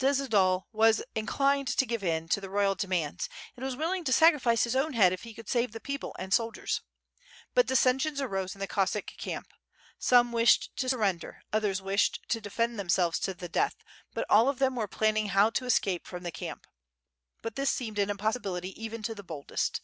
[0.00, 4.64] Dziedzial was inclined to give in to the royal demands, and was willing to sacrifice
[4.64, 6.80] his own head if he could save the people and soldiers.
[7.54, 9.52] But dissensions arose in the Cossack camp.
[9.96, 13.76] Some wished to surrender, others washed to defend themselves to the death;
[14.14, 16.66] but all of them were planning how to escape from the camp.
[17.40, 19.80] But this seemed an impossibility even to the boldest.